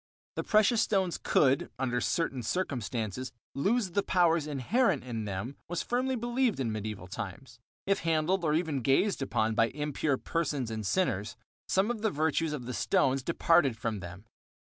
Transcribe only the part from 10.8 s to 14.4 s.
sinners, some of the virtues of the stones departed from them.